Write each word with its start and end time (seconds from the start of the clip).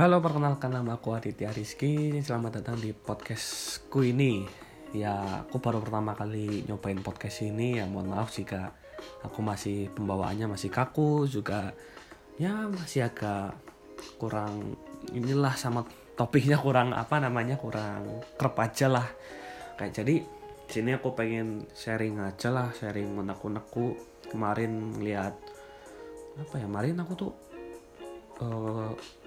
Halo, 0.00 0.16
perkenalkan 0.24 0.72
nama 0.72 0.96
aku 0.96 1.12
Aditya 1.12 1.52
Rizky. 1.52 2.24
Selamat 2.24 2.56
datang 2.56 2.80
di 2.80 2.88
podcastku 2.96 4.00
ini. 4.00 4.48
Ya, 4.96 5.44
aku 5.44 5.60
baru 5.60 5.84
pertama 5.84 6.16
kali 6.16 6.64
nyobain 6.64 7.04
podcast 7.04 7.44
ini. 7.44 7.76
Ya, 7.76 7.84
mohon 7.84 8.08
maaf 8.08 8.32
jika 8.32 8.72
aku 9.20 9.44
masih 9.44 9.92
pembawaannya 9.92 10.56
masih 10.56 10.72
kaku 10.72 11.28
juga. 11.28 11.76
Ya, 12.40 12.64
masih 12.72 13.12
agak 13.12 13.60
kurang 14.16 14.80
inilah 15.12 15.52
sama 15.60 15.84
topiknya 16.16 16.56
kurang 16.56 16.96
apa 16.96 17.20
namanya 17.20 17.60
kurang 17.60 18.24
kerap 18.40 18.56
aja 18.56 18.88
lah. 18.88 19.08
Kayak 19.76 20.00
jadi 20.00 20.24
sini 20.64 20.96
aku 20.96 21.12
pengen 21.12 21.68
sharing 21.76 22.24
aja 22.24 22.48
lah, 22.48 22.72
sharing 22.72 23.20
unek-unekku 23.20 24.00
kemarin 24.32 24.96
lihat 24.96 25.36
apa 26.40 26.56
ya 26.56 26.64
kemarin 26.64 26.96
aku 27.04 27.12
tuh 27.20 27.32
uh, 28.40 29.19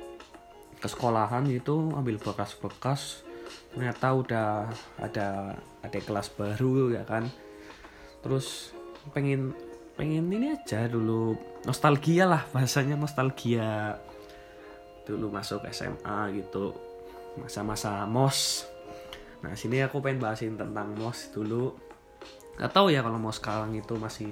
ke 0.83 0.91
sekolahan 0.91 1.47
gitu 1.47 1.95
ambil 1.95 2.19
bekas-bekas. 2.19 3.23
Ternyata 3.71 4.07
udah 4.11 4.47
ada 4.99 5.55
ada 5.79 5.99
kelas 6.03 6.35
baru 6.35 6.91
ya 6.91 7.07
kan. 7.07 7.31
Terus 8.19 8.75
pengen 9.15 9.55
pengen 9.95 10.27
ini 10.27 10.51
aja 10.51 10.91
dulu 10.91 11.39
nostalgia 11.63 12.27
lah 12.27 12.43
bahasanya 12.51 12.99
nostalgia. 12.99 13.95
Dulu 15.07 15.31
masuk 15.31 15.63
SMA 15.71 16.35
gitu 16.35 16.75
masa-masa 17.39 18.05
mos 18.05 18.69
nah 19.41 19.57
sini 19.57 19.81
aku 19.81 19.99
pengen 19.99 20.23
bahasin 20.23 20.59
tentang 20.59 20.91
mos 20.99 21.31
dulu. 21.31 21.71
Nggak 22.59 22.71
tahu 22.75 22.91
ya 22.91 22.99
kalau 23.03 23.19
mau 23.19 23.31
sekarang 23.31 23.71
itu 23.75 23.95
masih 23.95 24.31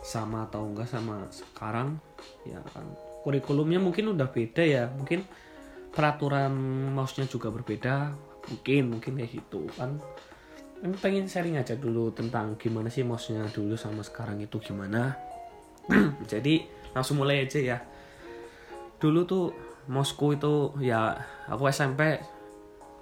sama 0.00 0.48
atau 0.48 0.64
enggak 0.64 0.88
sama 0.88 1.28
sekarang. 1.28 2.00
Ya 2.44 2.60
kan. 2.72 2.84
Kurikulumnya 3.20 3.76
mungkin 3.76 4.16
udah 4.16 4.32
beda 4.32 4.64
ya. 4.64 4.88
Mungkin 4.96 5.28
peraturan 5.90 6.54
mouse-nya 6.94 7.26
juga 7.26 7.50
berbeda. 7.50 8.14
Mungkin 8.50 8.96
mungkin 8.96 9.12
kayak 9.18 9.30
gitu 9.30 9.66
kan. 9.74 9.98
Em, 10.80 10.96
pengen 10.96 11.28
sharing 11.28 11.60
aja 11.60 11.76
dulu 11.76 12.08
tentang 12.14 12.56
gimana 12.56 12.88
sih 12.88 13.04
mouse-nya 13.04 13.44
dulu 13.52 13.76
sama 13.76 14.00
sekarang 14.00 14.40
itu 14.40 14.56
gimana. 14.62 15.18
Jadi 16.30 16.64
langsung 16.96 17.20
mulai 17.20 17.44
aja 17.44 17.60
ya. 17.60 17.78
Dulu 18.96 19.20
tuh 19.26 19.44
mouse-ku 19.90 20.38
itu 20.38 20.72
ya 20.80 21.18
aku 21.50 21.68
SMP 21.68 22.22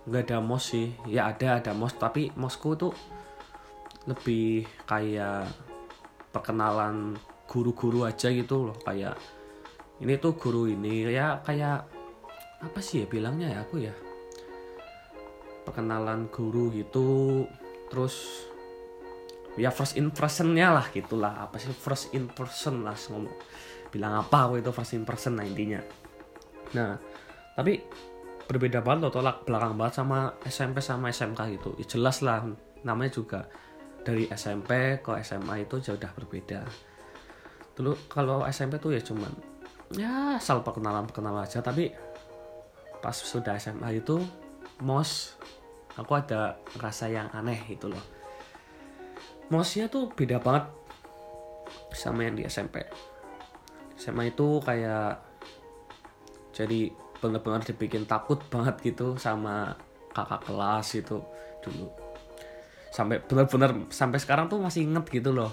nggak 0.08 0.24
ada 0.32 0.38
mouse 0.40 0.74
sih. 0.74 0.90
Ya 1.06 1.28
ada 1.30 1.60
ada 1.60 1.72
mouse. 1.76 1.94
Tapi 1.94 2.32
mouse-ku 2.34 2.74
tuh 2.74 2.92
lebih 4.08 4.64
kayak 4.88 5.52
perkenalan 6.32 7.20
guru-guru 7.44 8.08
aja 8.08 8.32
gitu 8.32 8.72
loh. 8.72 8.76
Kayak 8.82 9.20
ini 10.00 10.16
tuh 10.16 10.34
guru 10.34 10.66
ini. 10.66 11.06
Ya 11.12 11.38
kayak 11.44 11.97
apa 12.58 12.78
sih 12.82 13.04
ya 13.04 13.06
bilangnya 13.06 13.54
ya 13.54 13.58
aku 13.62 13.76
ya? 13.82 13.94
Perkenalan 15.62 16.32
guru 16.32 16.72
gitu 16.74 17.44
terus 17.88 18.46
ya 19.58 19.70
first 19.70 19.98
impressionnya 19.98 20.74
lah 20.74 20.86
gitulah. 20.90 21.46
Apa 21.46 21.58
sih 21.62 21.70
first 21.70 22.10
impression 22.14 22.82
lah 22.82 22.94
ngomong. 22.94 23.34
Bilang 23.88 24.18
apa 24.20 24.50
aku 24.50 24.60
itu 24.60 24.70
first 24.74 24.98
impression 24.98 25.38
nah 25.38 25.46
intinya. 25.46 25.80
Nah 26.74 26.98
tapi 27.54 27.82
berbeda 28.48 28.80
banget 28.80 29.10
loh 29.10 29.12
tolak 29.12 29.44
belakang 29.44 29.76
banget 29.76 30.00
sama 30.00 30.32
SMP 30.46 30.80
sama 30.80 31.12
SMK 31.12 31.40
gitu. 31.60 31.70
Ya, 31.76 31.86
jelas 31.86 32.24
lah 32.24 32.42
namanya 32.82 33.12
juga 33.12 33.44
dari 34.02 34.24
SMP 34.32 35.02
ke 35.04 35.20
SMA 35.20 35.68
itu 35.68 35.76
jauh 35.84 35.98
udah 36.00 36.12
berbeda. 36.16 36.60
Dulu 37.76 38.08
kalau 38.08 38.42
SMP 38.48 38.80
tuh 38.80 38.96
ya 38.96 39.02
cuman 39.04 39.30
ya 39.96 40.36
asal 40.36 40.60
perkenalan 40.64 41.08
perkenalan 41.08 41.44
aja 41.48 41.64
tapi 41.64 41.88
pas 42.98 43.14
sudah 43.14 43.58
SMA 43.58 44.02
itu 44.02 44.18
mos 44.82 45.38
aku 45.98 46.14
ada 46.14 46.58
rasa 46.78 47.10
yang 47.10 47.26
aneh 47.34 47.58
gitu 47.66 47.90
loh. 47.90 48.04
Mosnya 49.48 49.88
tuh 49.88 50.12
beda 50.12 50.38
banget 50.38 50.68
sama 51.96 52.28
yang 52.28 52.36
di 52.36 52.44
SMP 52.44 52.84
SMA 53.98 54.30
itu 54.30 54.62
kayak 54.62 55.18
jadi 56.54 56.92
bener-bener 57.18 57.66
dibikin 57.66 58.06
takut 58.06 58.38
banget 58.46 58.78
gitu 58.84 59.18
sama 59.18 59.74
kakak 60.14 60.46
kelas 60.46 60.88
itu 60.94 61.18
dulu. 61.64 61.90
Sampai 62.94 63.18
bener-bener 63.26 63.90
sampai 63.90 64.18
sekarang 64.22 64.46
tuh 64.46 64.62
masih 64.62 64.86
inget 64.86 65.04
gitu 65.10 65.34
loh 65.34 65.50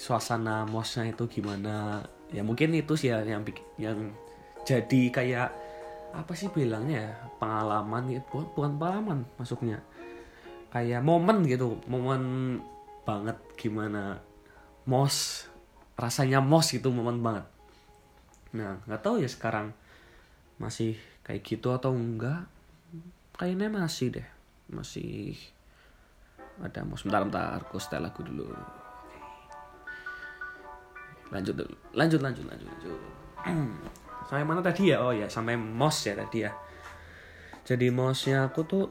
suasana 0.00 0.64
mosnya 0.64 1.10
itu 1.10 1.26
gimana. 1.28 2.06
Ya 2.30 2.40
mungkin 2.46 2.72
itu 2.72 2.94
sih 2.94 3.10
ya 3.10 3.20
yang 3.26 3.42
yang 3.76 4.14
jadi 4.62 5.02
kayak 5.10 5.48
apa 6.10 6.32
sih 6.34 6.50
bilangnya 6.50 7.10
ya? 7.10 7.14
Pengalaman 7.38 8.10
gitu. 8.10 8.42
Bukan, 8.54 8.76
pengalaman 8.76 9.26
masuknya 9.38 9.78
kayak 10.70 11.02
momen 11.02 11.46
gitu. 11.46 11.78
Momen 11.86 12.22
banget 13.06 13.38
gimana 13.58 14.18
mos. 14.86 15.46
Rasanya 15.98 16.40
mos 16.42 16.72
itu 16.74 16.88
momen 16.90 17.20
banget. 17.20 17.46
Nah 18.56 18.82
nggak 18.86 19.02
tahu 19.02 19.22
ya 19.22 19.28
sekarang 19.30 19.74
masih 20.58 20.98
kayak 21.26 21.42
gitu 21.46 21.70
atau 21.74 21.94
enggak. 21.94 22.46
Kayaknya 23.38 23.68
masih 23.72 24.20
deh. 24.20 24.28
Masih 24.70 25.38
ada 26.62 26.82
mos. 26.86 27.06
Bentar 27.06 27.26
bentar. 27.26 27.60
Aku 27.62 27.78
setel 27.78 28.02
lagu 28.02 28.22
dulu. 28.22 28.50
Lanjut 31.30 31.54
dulu. 31.54 31.74
Lanjut 31.94 32.18
lanjut 32.18 32.44
lanjut 32.46 32.66
lanjut 32.66 33.00
sampai 34.30 34.46
mana 34.46 34.62
tadi 34.62 34.94
ya? 34.94 35.02
Oh 35.02 35.10
ya 35.10 35.26
sampai 35.26 35.58
mos 35.58 36.06
ya 36.06 36.14
tadi 36.14 36.46
ya. 36.46 36.54
Jadi 37.66 37.90
mosnya 37.90 38.46
aku 38.46 38.62
tuh 38.62 38.86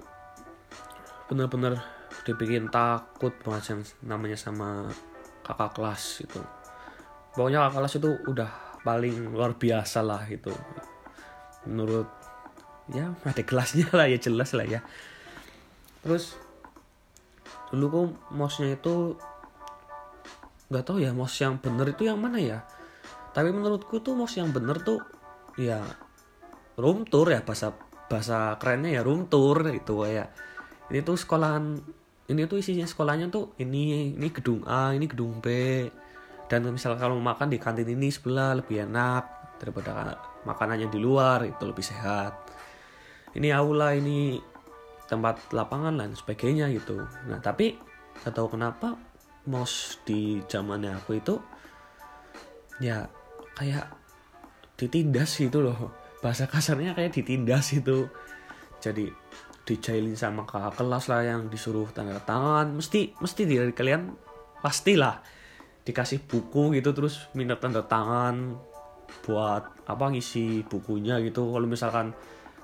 bener-bener 1.32 1.80
dibikin 2.28 2.68
takut 2.68 3.32
banget 3.48 3.72
yang 3.72 3.82
namanya 4.04 4.36
sama 4.36 4.92
kakak 5.46 5.78
kelas 5.80 6.28
itu 6.28 6.42
pokoknya 7.34 7.70
kakak 7.70 7.76
kelas 7.80 7.94
itu 7.98 8.10
udah 8.28 8.50
paling 8.84 9.16
luar 9.32 9.56
biasa 9.56 10.04
lah 10.04 10.26
itu 10.28 10.52
menurut 11.70 12.10
ya 12.92 13.14
ada 13.24 13.44
kelasnya 13.46 13.88
lah 13.94 14.10
ya 14.10 14.18
jelas 14.18 14.52
lah 14.58 14.66
ya. 14.66 14.82
Terus 16.02 16.36
dulu 17.70 17.86
kok 17.88 18.08
mosnya 18.34 18.74
itu 18.74 19.14
nggak 20.74 20.84
tahu 20.84 20.98
ya 21.02 21.14
mos 21.14 21.34
yang 21.38 21.62
bener 21.62 21.94
itu 21.94 22.10
yang 22.10 22.18
mana 22.18 22.42
ya. 22.42 22.66
Tapi 23.32 23.54
menurutku 23.54 24.02
tuh 24.02 24.18
mos 24.18 24.34
yang 24.34 24.50
bener 24.50 24.82
tuh 24.82 24.98
ya 25.60 25.84
room 26.80 27.04
tour 27.04 27.28
ya 27.28 27.44
bahasa 27.44 27.76
bahasa 28.08 28.56
kerennya 28.56 28.96
ya 28.96 29.02
room 29.04 29.28
tour 29.28 29.60
itu 29.76 29.94
kayak 30.00 30.32
ini 30.90 31.04
tuh 31.04 31.20
sekolahan 31.20 31.78
ini 32.30 32.46
tuh 32.48 32.62
isinya 32.62 32.88
sekolahnya 32.88 33.28
tuh 33.34 33.52
ini 33.60 34.16
ini 34.16 34.28
gedung 34.32 34.64
A 34.70 34.96
ini 34.96 35.06
gedung 35.10 35.42
B. 35.44 35.48
Dan 36.50 36.66
misalnya 36.66 36.98
kalau 37.06 37.22
makan 37.22 37.54
di 37.54 37.62
kantin 37.62 37.86
ini 37.86 38.10
sebelah 38.10 38.58
lebih 38.58 38.90
enak 38.90 39.58
daripada 39.62 40.18
makanannya 40.46 40.90
di 40.90 40.98
luar 40.98 41.46
itu 41.46 41.62
lebih 41.66 41.86
sehat. 41.86 42.34
Ini 43.38 43.54
aula 43.54 43.94
ini 43.94 44.42
tempat 45.06 45.54
lapangan 45.54 45.98
dan 45.98 46.14
sebagainya 46.18 46.74
gitu. 46.74 47.02
Nah 47.30 47.38
tapi 47.42 47.78
gak 48.26 48.34
tahu 48.34 48.58
kenapa 48.58 48.98
mos 49.50 49.98
di 50.06 50.42
zamannya 50.46 50.98
aku 50.98 51.18
itu 51.18 51.36
ya 52.82 53.10
kayak 53.58 53.99
ditindas 54.80 55.36
gitu 55.36 55.60
loh. 55.60 55.92
Bahasa 56.24 56.48
kasarnya 56.48 56.96
kayak 56.96 57.12
ditindas 57.12 57.76
itu. 57.76 58.08
Jadi 58.80 59.12
dijailin 59.68 60.16
sama 60.16 60.48
kakak 60.48 60.80
kelas 60.80 61.12
lah 61.12 61.22
yang 61.28 61.52
disuruh 61.52 61.92
tanda 61.92 62.24
tangan. 62.24 62.72
Mesti 62.72 63.20
mesti 63.20 63.42
dari 63.44 63.76
kalian 63.76 64.16
pastilah 64.64 65.20
dikasih 65.84 66.24
buku 66.24 66.80
gitu 66.80 66.96
terus 66.96 67.28
minta 67.36 67.60
tanda 67.60 67.84
tangan 67.84 68.56
buat 69.28 69.84
apa 69.84 70.06
ngisi 70.16 70.64
bukunya 70.64 71.20
gitu. 71.20 71.52
Kalau 71.52 71.68
misalkan 71.68 72.16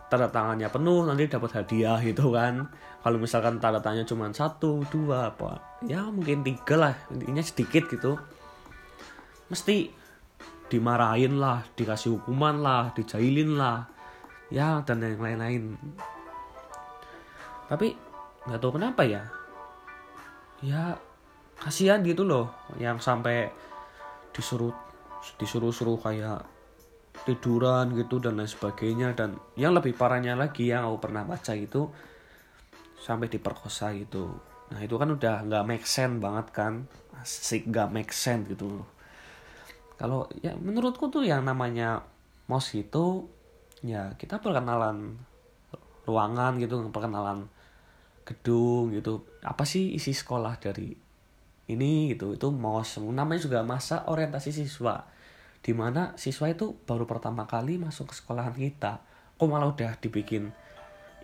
tanda 0.07 0.31
tangannya 0.31 0.71
penuh 0.71 1.03
nanti 1.03 1.27
dapat 1.27 1.51
hadiah 1.61 1.99
gitu 1.99 2.31
kan. 2.31 2.71
Kalau 3.03 3.17
misalkan 3.19 3.59
tanda 3.59 3.83
tangannya 3.83 4.07
cuma 4.07 4.31
satu 4.31 4.81
dua 4.87 5.35
apa 5.35 5.81
ya 5.83 6.07
mungkin 6.07 6.47
tiga 6.47 6.75
lah. 6.79 6.95
Intinya 7.11 7.43
sedikit 7.43 7.91
gitu. 7.91 8.15
Mesti 9.51 10.04
dimarahin 10.65 11.37
lah 11.37 11.61
dikasih 11.77 12.17
hukuman 12.17 12.57
lah 12.61 12.89
dijailin 12.97 13.53
lah 13.57 13.85
ya 14.49 14.81
dan 14.85 15.01
yang 15.01 15.21
lain-lain. 15.21 15.77
Tapi 17.69 17.97
nggak 18.45 18.59
tahu 18.61 18.71
kenapa 18.77 19.01
ya. 19.05 19.23
Ya 20.61 20.97
kasihan 21.61 22.01
gitu 22.01 22.25
loh 22.25 22.53
yang 22.81 22.97
sampai 23.01 23.49
disuruh 24.33 24.73
disuruh-suruh 25.41 25.97
kayak 26.01 26.45
tiduran 27.25 27.97
gitu 27.97 28.21
dan 28.21 28.37
lain 28.37 28.49
sebagainya. 28.49 29.13
Dan 29.17 29.37
yang 29.57 29.73
lebih 29.73 29.93
parahnya 29.97 30.37
lagi 30.37 30.69
yang 30.69 30.85
aku 30.85 31.09
pernah 31.09 31.25
baca 31.25 31.53
gitu 31.57 31.89
sampai 33.01 33.29
diperkosa 33.29 33.93
gitu. 33.97 34.33
Nah 34.73 34.81
itu 34.81 34.97
kan 34.97 35.13
udah 35.13 35.45
nggak 35.45 35.65
make 35.65 35.85
sense 35.85 36.17
banget 36.21 36.47
kan. 36.53 36.73
Asik 37.17 37.69
nggak 37.69 37.89
make 37.93 38.13
sense 38.13 38.49
gitu 38.49 38.69
loh 38.69 38.94
kalau 39.95 40.27
ya 40.43 40.55
menurutku 40.59 41.07
tuh 41.07 41.23
yang 41.23 41.47
namanya 41.47 42.03
mos 42.51 42.71
itu 42.75 43.25
ya 43.79 44.13
kita 44.19 44.43
perkenalan 44.43 45.15
ruangan 46.05 46.59
gitu 46.59 46.83
perkenalan 46.91 47.47
gedung 48.25 48.91
gitu. 48.91 49.23
Apa 49.45 49.63
sih 49.63 49.95
isi 49.95 50.11
sekolah 50.11 50.59
dari 50.59 50.91
ini 51.71 52.11
gitu? 52.11 52.35
Itu 52.35 52.51
mos 52.51 52.99
namanya 52.99 53.41
juga 53.41 53.59
masa 53.63 54.03
orientasi 54.09 54.51
siswa 54.51 55.07
di 55.65 55.73
mana 55.73 56.13
siswa 56.13 56.45
itu 56.45 56.77
baru 56.85 57.09
pertama 57.09 57.49
kali 57.49 57.81
masuk 57.81 58.11
ke 58.11 58.15
sekolahan 58.19 58.53
kita. 58.53 59.01
Kok 59.39 59.47
malah 59.49 59.71
udah 59.73 59.97
dibikin 59.97 60.53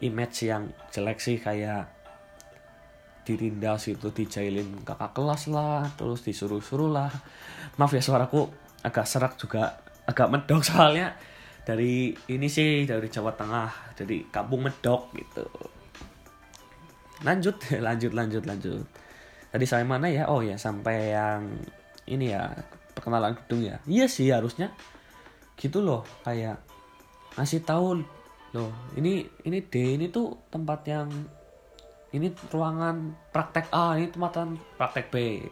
image 0.01 0.49
yang 0.49 0.73
jelek 0.89 1.21
sih 1.21 1.37
kayak 1.37 1.91
ditindas 3.21 3.85
itu 3.85 4.09
dijailin 4.09 4.81
kakak 4.81 5.13
kelas 5.13 5.45
lah 5.53 5.85
terus 5.93 6.25
disuruh-suruh 6.25 6.89
lah. 6.89 7.13
Maaf 7.77 7.93
ya 7.93 8.01
suaraku 8.01 8.60
agak 8.81 9.05
serak 9.05 9.37
juga 9.37 9.81
agak 10.05 10.27
medok 10.29 10.61
soalnya. 10.69 11.13
Dari 11.61 12.09
ini 12.33 12.49
sih 12.49 12.89
dari 12.89 13.05
Jawa 13.05 13.37
Tengah 13.37 13.93
dari 13.93 14.25
kampung 14.33 14.65
medok 14.65 15.13
gitu. 15.13 15.45
Lanjut 17.21 17.55
lanjut 17.85 18.11
lanjut 18.11 18.43
lanjut. 18.43 18.85
Tadi 19.51 19.65
saya 19.67 19.85
mana 19.85 20.09
ya? 20.09 20.25
Oh 20.31 20.41
ya 20.41 20.57
sampai 20.57 21.13
yang 21.13 21.53
ini 22.09 22.33
ya 22.33 22.49
perkenalan 22.97 23.37
gedung 23.45 23.61
ya. 23.61 23.77
Iya 23.85 24.09
sih 24.09 24.33
harusnya. 24.33 24.73
Gitu 25.53 25.85
loh 25.85 26.01
kayak 26.25 26.57
ngasih 27.37 27.61
tahu 27.63 28.01
loh 28.51 28.73
ini 28.99 29.23
ini 29.47 29.63
D 29.63 29.95
ini 29.95 30.11
tuh 30.11 30.51
tempat 30.51 30.83
yang 30.83 31.07
ini 32.11 32.27
ruangan 32.51 33.15
praktek 33.31 33.71
A 33.71 33.95
ini 34.01 34.09
tempat 34.09 34.49
praktek 34.75 35.13
B. 35.13 35.45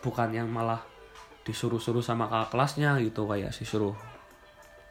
Bukan 0.00 0.30
yang 0.30 0.46
malah 0.48 0.93
disuruh-suruh 1.44 2.00
sama 2.00 2.26
kakak 2.26 2.56
kelasnya 2.56 2.96
gitu 3.04 3.28
kayak 3.28 3.52
sih 3.52 3.68
suruh 3.68 3.92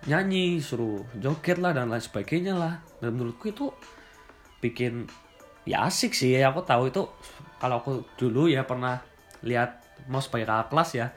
nyanyi 0.06 0.60
suruh 0.60 1.02
joget 1.18 1.58
lah 1.58 1.74
dan 1.74 1.90
lain 1.90 2.04
sebagainya 2.04 2.54
lah. 2.54 2.80
Dan 3.02 3.18
menurutku 3.18 3.50
itu 3.50 3.74
bikin 4.62 5.10
ya 5.68 5.90
asik 5.90 6.14
sih 6.16 6.38
ya 6.38 6.54
aku 6.54 6.64
tahu 6.64 6.92
itu 6.92 7.04
kalau 7.60 7.80
aku 7.82 8.06
dulu 8.16 8.52
ya 8.52 8.64
pernah 8.68 9.00
lihat 9.44 9.84
mau 10.12 10.20
sebagai 10.20 10.48
kakak 10.48 10.68
kelas 10.72 10.90
ya 10.96 11.08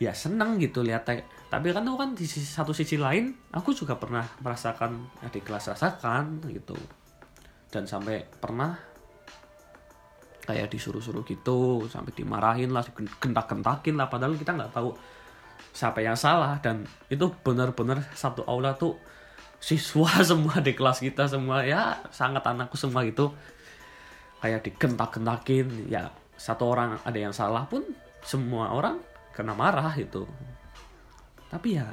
ya 0.00 0.12
seneng 0.16 0.56
gitu 0.56 0.80
lihat 0.80 1.04
tapi 1.50 1.68
kan 1.72 1.84
itu 1.84 1.96
kan 1.96 2.10
di 2.16 2.24
satu 2.24 2.72
sisi 2.72 2.96
lain 2.96 3.36
aku 3.52 3.76
juga 3.76 3.98
pernah 4.00 4.24
merasakan 4.40 5.20
adik 5.26 5.48
kelas 5.48 5.74
rasakan 5.74 6.40
gitu. 6.48 6.76
Dan 7.70 7.86
sampai 7.86 8.26
pernah 8.26 8.89
kayak 10.44 10.72
disuruh-suruh 10.72 11.22
gitu 11.28 11.84
sampai 11.86 12.12
dimarahin 12.16 12.72
lah 12.72 12.82
gentak-gentakin 13.20 13.94
lah 13.96 14.08
padahal 14.08 14.34
kita 14.34 14.56
nggak 14.56 14.72
tahu 14.72 14.92
siapa 15.72 16.02
yang 16.02 16.18
salah. 16.18 16.58
Dan 16.58 16.84
itu 17.12 17.30
benar-benar 17.44 18.02
satu 18.16 18.42
aula 18.48 18.74
tuh 18.74 18.98
siswa 19.60 20.08
semua 20.30 20.58
di 20.64 20.72
kelas 20.72 21.04
kita 21.04 21.28
semua 21.28 21.62
ya 21.62 22.00
sangat 22.08 22.42
anakku 22.48 22.80
semua 22.80 23.04
gitu 23.04 23.30
kayak 24.40 24.64
digentak-gentakin 24.64 25.68
ya 25.92 26.08
satu 26.40 26.72
orang 26.72 26.96
ada 27.04 27.18
yang 27.20 27.36
salah 27.36 27.68
pun 27.68 27.84
semua 28.24 28.72
orang 28.72 28.96
kena 29.36 29.52
marah 29.52 29.92
itu 30.00 30.24
tapi 31.52 31.76
ya 31.76 31.92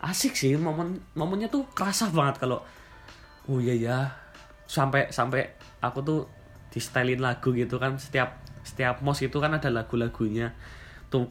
asik 0.00 0.32
sih 0.32 0.56
momen 0.56 0.96
momennya 1.12 1.52
tuh 1.52 1.68
kerasa 1.76 2.08
banget 2.08 2.40
kalau 2.40 2.64
oh 3.52 3.60
iya 3.60 3.74
ya 3.76 3.98
sampai 4.64 5.12
sampai 5.12 5.44
aku 5.84 6.00
tuh 6.00 6.20
di 6.68 6.78
stylein 6.78 7.20
lagu 7.24 7.54
gitu 7.56 7.80
kan 7.80 7.96
setiap 7.96 8.44
setiap 8.64 9.00
mos 9.00 9.20
itu 9.24 9.36
kan 9.40 9.56
ada 9.56 9.72
lagu-lagunya. 9.72 10.52
Tuh 11.08 11.28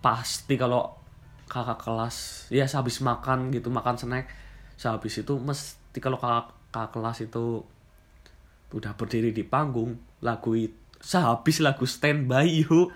pasti 0.00 0.56
kalau 0.56 0.96
kakak 1.48 1.80
kelas 1.80 2.48
ya 2.52 2.68
sehabis 2.68 3.00
makan 3.00 3.48
gitu 3.50 3.72
makan 3.72 3.96
snack 3.96 4.28
sehabis 4.76 5.24
itu 5.24 5.40
mesti 5.40 5.98
kalau 5.98 6.20
kakak, 6.20 6.52
kakak 6.70 6.90
kelas 6.92 7.18
itu 7.24 7.64
udah 8.68 8.92
berdiri 8.94 9.32
di 9.32 9.42
panggung 9.48 9.96
lagu 10.20 10.52
itu 10.52 10.76
sehabis 10.98 11.62
lagu 11.62 11.86
stand 11.86 12.26
by 12.26 12.44
you 12.44 12.90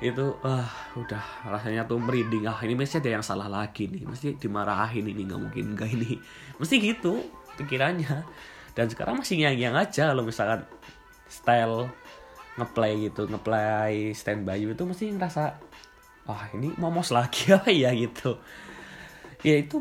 itu 0.00 0.32
ah 0.40 0.64
udah 0.96 1.20
rasanya 1.44 1.84
tuh 1.84 2.00
merinding. 2.00 2.48
Ah 2.48 2.56
ini 2.64 2.72
mesti 2.72 3.04
ada 3.04 3.20
yang 3.20 3.24
salah 3.24 3.52
lagi 3.52 3.84
nih 3.84 4.08
mesti 4.08 4.40
dimarahin 4.40 5.04
ini 5.04 5.28
nggak 5.28 5.40
mungkin 5.40 5.76
enggak 5.76 5.92
ini. 5.92 6.16
Mesti 6.56 6.74
gitu 6.80 7.20
pikirannya. 7.60 8.24
Dan 8.72 8.88
sekarang 8.88 9.20
masih 9.20 9.44
yang-yang 9.44 9.76
aja 9.76 10.08
kalau 10.08 10.24
misalkan 10.24 10.64
style 11.30 11.86
ngeplay 12.58 13.08
gitu 13.08 13.30
ngeplay 13.30 14.12
standby 14.12 14.58
itu 14.58 14.82
mesti 14.82 15.14
ngerasa 15.14 15.56
wah 16.26 16.44
ini 16.52 16.74
momos 16.76 17.14
lagi 17.14 17.54
apa 17.56 17.70
ya? 17.70 17.94
gitu. 17.94 18.36
Ya 19.40 19.56
itu 19.56 19.80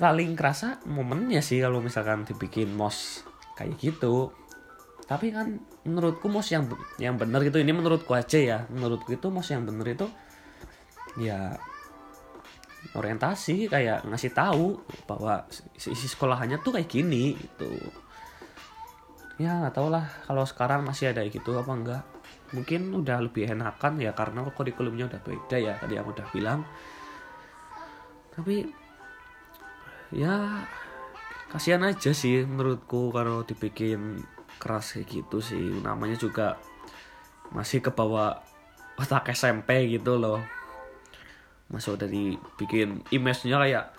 paling 0.00 0.34
kerasa 0.34 0.82
momennya 0.88 1.38
sih 1.38 1.62
kalau 1.62 1.78
misalkan 1.78 2.26
dibikin 2.26 2.74
mos 2.74 3.22
kayak 3.54 3.78
gitu. 3.78 4.34
Tapi 5.08 5.32
kan 5.32 5.62
menurutku 5.86 6.26
mos 6.28 6.50
yang 6.50 6.68
yang 6.98 7.16
bener 7.16 7.40
gitu 7.46 7.62
ini 7.62 7.72
menurutku 7.72 8.12
aja 8.12 8.36
ya 8.36 8.58
menurutku 8.68 9.14
itu 9.14 9.30
mos 9.32 9.48
yang 9.48 9.64
bener 9.64 9.96
itu 9.96 10.06
ya 11.16 11.56
orientasi 12.92 13.68
kayak 13.72 14.04
ngasih 14.06 14.32
tahu 14.36 14.78
bahwa 15.08 15.48
isi 15.76 16.06
sekolahannya 16.08 16.60
tuh 16.60 16.76
kayak 16.76 16.88
gini 16.88 17.34
gitu 17.34 17.72
ya 19.38 19.62
nggak 19.62 19.74
tau 19.78 19.86
lah 19.86 20.02
kalau 20.26 20.42
sekarang 20.42 20.82
masih 20.82 21.14
ada 21.14 21.22
gitu 21.22 21.54
apa 21.54 21.72
enggak. 21.72 22.02
Mungkin 22.50 22.90
udah 22.90 23.22
lebih 23.22 23.46
enakan 23.46 24.02
ya 24.02 24.10
karena 24.10 24.42
kurikulumnya 24.50 25.06
udah 25.06 25.20
beda 25.22 25.56
ya 25.56 25.72
tadi 25.78 25.94
aku 25.94 26.10
udah 26.10 26.26
bilang. 26.34 26.60
Tapi 28.34 28.66
ya 30.10 30.66
kasihan 31.54 31.86
aja 31.86 32.10
sih 32.10 32.42
menurutku 32.42 33.14
kalau 33.14 33.46
dibikin 33.46 34.18
keras 34.58 34.98
kayak 34.98 35.06
gitu 35.22 35.38
sih. 35.38 35.78
Namanya 35.86 36.18
juga 36.18 36.58
masih 37.54 37.78
ke 37.78 37.94
bawah 37.94 38.42
otak 38.98 39.30
SMP 39.30 39.86
gitu 39.86 40.18
loh. 40.18 40.42
Masuk 41.70 41.94
dari 41.94 42.34
bikin 42.58 43.06
image-nya 43.14 43.62
kayak 43.62 43.94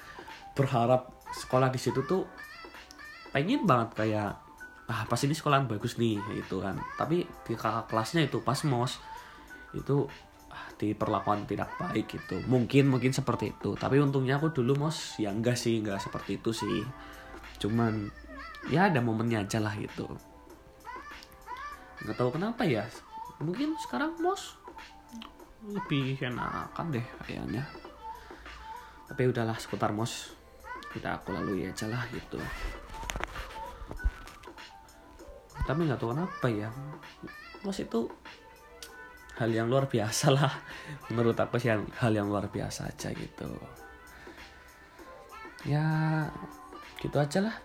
berharap 0.52 1.16
sekolah 1.32 1.72
di 1.72 1.80
situ 1.80 2.04
tuh 2.04 2.28
pengen 3.32 3.64
banget 3.64 3.94
kayak 3.94 4.49
ah 4.90 5.06
pas 5.06 5.22
ini 5.22 5.38
sekolah 5.38 5.70
bagus 5.70 6.02
nih 6.02 6.18
itu 6.34 6.58
kan. 6.58 6.82
Tapi 6.98 7.22
di 7.46 7.54
kakak 7.54 7.94
kelasnya 7.94 8.26
itu 8.26 8.42
pas 8.42 8.58
mos 8.66 8.98
itu 9.78 10.10
ah, 10.50 10.68
di 10.82 10.98
perlakuan 10.98 11.46
tidak 11.46 11.70
baik 11.78 12.10
gitu. 12.10 12.42
Mungkin 12.50 12.90
mungkin 12.90 13.14
seperti 13.14 13.54
itu. 13.54 13.78
Tapi 13.78 14.02
untungnya 14.02 14.42
aku 14.42 14.50
dulu 14.50 14.90
mos 14.90 15.22
ya 15.22 15.30
enggak 15.30 15.56
sih 15.56 15.78
enggak 15.78 16.02
seperti 16.02 16.42
itu 16.42 16.50
sih. 16.50 16.82
Cuman 17.62 18.10
ya 18.74 18.90
ada 18.90 18.98
momennya 18.98 19.46
aja 19.46 19.62
lah 19.62 19.78
gitu. 19.78 20.10
Nggak 22.02 22.18
tahu 22.18 22.30
kenapa 22.34 22.66
ya 22.66 22.90
mungkin 23.38 23.78
sekarang 23.86 24.18
mos 24.18 24.58
lebih 25.70 26.18
enakan 26.18 26.90
deh 26.90 27.06
kayaknya. 27.30 27.62
Tapi 29.06 29.22
udahlah 29.30 29.58
seputar 29.62 29.94
mos 29.94 30.34
kita 30.90 31.22
aku 31.22 31.30
lalui 31.30 31.70
aja 31.70 31.86
lah 31.86 32.02
gitu 32.10 32.42
tapi 35.70 35.86
nggak 35.86 36.02
tahu 36.02 36.18
kenapa 36.18 36.48
ya. 36.50 36.74
Mos 37.62 37.78
itu 37.78 38.10
hal 39.38 39.54
yang 39.54 39.70
luar 39.70 39.86
biasa 39.86 40.34
lah. 40.34 40.50
Menurut 41.14 41.38
aku 41.38 41.62
sih 41.62 41.70
hal 41.70 42.10
yang 42.10 42.26
luar 42.26 42.50
biasa 42.50 42.90
aja 42.90 43.14
gitu. 43.14 43.54
Ya 45.70 45.86
gitu 46.98 47.14
aja 47.22 47.46
lah. 47.46 47.56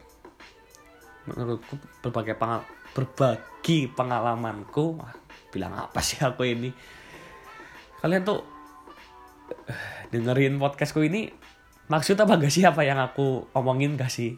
Menurutku 1.25 1.81
berbagai 2.05 2.37
pengal 2.37 2.69
berbagi 2.93 3.89
pengalamanku 3.89 5.01
Wah, 5.01 5.17
bilang 5.49 5.73
apa 5.73 6.05
sih 6.05 6.21
aku 6.21 6.45
ini? 6.45 6.69
Kalian 8.05 8.21
tuh 8.21 8.45
eh, 9.65 10.13
dengerin 10.13 10.61
podcastku 10.61 11.01
ini 11.01 11.33
maksud 11.89 12.21
apa 12.21 12.37
gak 12.37 12.53
sih 12.53 12.69
apa 12.69 12.85
yang 12.85 13.01
aku 13.01 13.49
omongin 13.57 13.97
gak 13.97 14.13
sih 14.13 14.37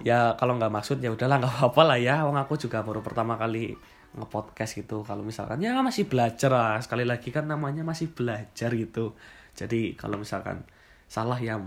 ya 0.00 0.34
kalau 0.36 0.56
nggak 0.56 0.72
maksud 0.72 0.98
ya 1.04 1.12
udahlah 1.12 1.40
nggak 1.40 1.54
apa-apa 1.60 1.82
lah 1.94 1.98
ya. 2.00 2.24
Wong 2.26 2.36
aku 2.36 2.56
juga 2.56 2.80
baru 2.84 3.00
pertama 3.04 3.36
kali 3.36 3.76
ngepodcast 4.16 4.80
gitu. 4.80 5.02
Kalau 5.06 5.22
misalkan 5.24 5.60
ya 5.62 5.76
masih 5.80 6.08
belajar 6.08 6.50
lah. 6.50 6.76
Sekali 6.82 7.04
lagi 7.04 7.28
kan 7.30 7.46
namanya 7.46 7.86
masih 7.86 8.10
belajar 8.10 8.70
gitu. 8.74 9.14
Jadi 9.54 9.94
kalau 9.94 10.16
misalkan 10.20 10.64
salah 11.10 11.38
ya 11.38 11.60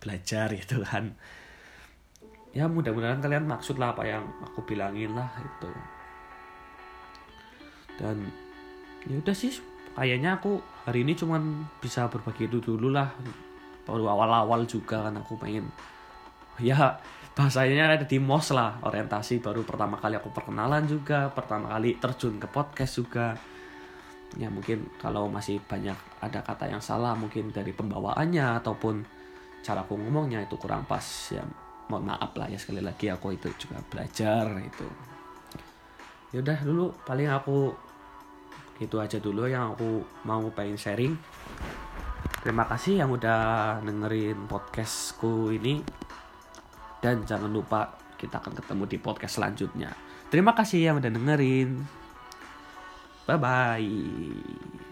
belajar 0.00 0.52
gitu 0.54 0.82
kan. 0.84 1.14
Ya 2.50 2.66
mudah-mudahan 2.66 3.22
kalian 3.22 3.46
maksud 3.46 3.78
lah 3.78 3.94
apa 3.94 4.02
yang 4.02 4.26
aku 4.42 4.66
bilangin 4.66 5.14
lah 5.14 5.30
itu 5.38 5.70
dan 8.00 8.16
ya 9.04 9.20
udah 9.20 9.36
sih 9.36 9.52
kayaknya 9.92 10.40
aku 10.40 10.56
hari 10.88 11.04
ini 11.04 11.12
cuman 11.12 11.68
bisa 11.84 12.08
berbagi 12.08 12.48
itu 12.48 12.64
dulu 12.64 12.88
lah. 12.88 13.12
Baru 13.84 14.08
awal-awal 14.08 14.64
juga 14.64 15.04
kan 15.04 15.20
aku 15.20 15.36
pengen. 15.36 15.68
Ya 16.56 16.96
bahasanya 17.34 17.96
ada 17.96 18.06
di 18.06 18.18
mos 18.18 18.50
lah 18.50 18.82
orientasi 18.82 19.38
baru 19.38 19.62
pertama 19.62 19.96
kali 19.96 20.18
aku 20.18 20.34
perkenalan 20.34 20.84
juga 20.84 21.30
pertama 21.30 21.70
kali 21.72 21.96
terjun 21.96 22.36
ke 22.42 22.48
podcast 22.50 22.98
juga. 22.98 23.38
Ya 24.38 24.46
mungkin 24.46 24.86
kalau 25.02 25.26
masih 25.26 25.58
banyak 25.66 25.98
ada 26.22 26.40
kata 26.42 26.70
yang 26.70 26.82
salah 26.82 27.18
mungkin 27.18 27.50
dari 27.50 27.74
pembawaannya 27.74 28.62
ataupun 28.62 29.02
cara 29.60 29.82
aku 29.82 29.98
ngomongnya 29.98 30.46
itu 30.46 30.54
kurang 30.56 30.86
pas 30.86 31.02
ya 31.34 31.42
mohon 31.90 32.06
maaf 32.06 32.30
lah 32.38 32.46
ya 32.46 32.54
sekali 32.54 32.78
lagi 32.78 33.10
aku 33.10 33.34
itu 33.34 33.50
juga 33.58 33.82
belajar 33.90 34.46
itu. 34.62 34.86
Yaudah 36.30 36.58
dulu 36.62 36.94
paling 37.02 37.26
aku 37.26 37.74
itu 38.78 38.96
aja 38.96 39.18
dulu 39.18 39.50
yang 39.50 39.74
aku 39.74 40.00
mau 40.24 40.46
pengen 40.54 40.78
sharing. 40.78 41.14
Terima 42.40 42.64
kasih 42.64 43.04
yang 43.04 43.10
udah 43.12 43.82
dengerin 43.84 44.48
podcastku 44.48 45.52
ini. 45.52 45.82
Dan 47.00 47.24
jangan 47.24 47.48
lupa 47.48 47.96
kita 48.20 48.44
akan 48.44 48.52
ketemu 48.60 48.84
di 48.84 48.98
podcast 49.00 49.40
selanjutnya. 49.40 49.90
Terima 50.28 50.52
kasih 50.52 50.92
yang 50.92 51.00
udah 51.00 51.10
dengerin. 51.10 51.70
Bye-bye. 53.24 54.89